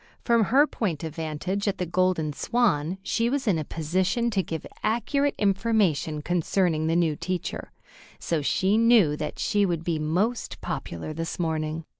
[0.25, 4.41] From her point of vantage at the Golden Swan, she was in a position to
[4.41, 7.71] give accurate information concerning the new teacher,
[8.17, 11.85] so she knew that she would be most popular this morning.